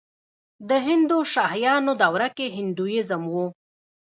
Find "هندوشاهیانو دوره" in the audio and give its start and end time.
0.87-2.27